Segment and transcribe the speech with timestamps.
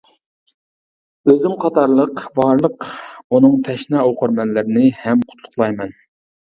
[1.31, 2.89] ئۆزۈم قاتارلىق بارلىق
[3.29, 5.99] ئۇنىڭ تەشنا ئوقۇرمەنلىرىنى ھەم قۇتلۇقلايمەن.